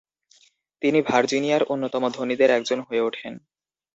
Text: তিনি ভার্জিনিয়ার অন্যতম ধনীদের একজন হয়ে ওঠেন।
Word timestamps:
তিনি 0.81 0.99
ভার্জিনিয়ার 1.01 1.63
অন্যতম 1.63 2.03
ধনীদের 2.09 2.49
একজন 2.51 2.79
হয়ে 2.79 3.01
ওঠেন। 3.01 3.33